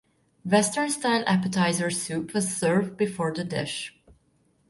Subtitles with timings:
[0.43, 3.95] Western-style appetizer soup was served before the dish.